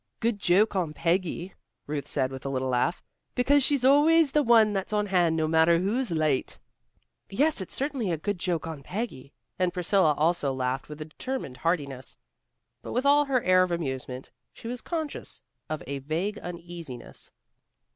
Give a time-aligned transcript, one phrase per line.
[0.19, 1.53] "Good joke on Peggy,"
[1.85, 3.03] Ruth said with a little laugh.
[3.35, 6.57] "Because she's always the one that's on hand, no matter who's late."
[7.29, 12.17] "Yes, it's certainly a joke on Peggy." And Priscilla also laughed with a determined heartiness.
[12.81, 17.31] But with all her air of amusement, she was conscious of a vague uneasiness.